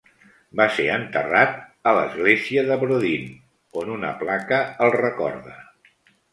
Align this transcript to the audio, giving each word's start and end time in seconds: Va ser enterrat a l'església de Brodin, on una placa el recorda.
Va 0.61 0.65
ser 0.77 0.85
enterrat 0.93 1.53
a 1.91 1.93
l'església 1.99 2.65
de 2.71 2.79
Brodin, 2.85 3.29
on 3.85 3.95
una 3.99 4.13
placa 4.25 4.63
el 4.89 4.97
recorda. 5.01 5.59